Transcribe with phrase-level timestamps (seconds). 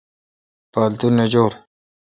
[0.71, 1.47] پاتو نہ جولو۔